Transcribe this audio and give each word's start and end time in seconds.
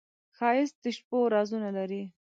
ښایست 0.37 0.75
د 0.83 0.85
شپو 0.97 1.17
رازونه 1.33 1.69
لري 1.77 2.03